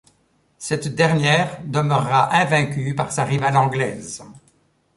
Cette 0.57 0.95
dernière 0.95 1.59
demeurera 1.63 2.35
invaincue 2.35 2.95
par 2.95 3.11
sa 3.11 3.23
rivale 3.23 3.55
anglaise. 3.55 4.23